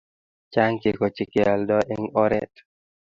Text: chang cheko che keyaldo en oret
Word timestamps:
chang 0.53 0.73
cheko 0.81 1.05
che 1.15 1.23
keyaldo 1.31 1.77
en 1.93 2.03
oret 2.23 2.53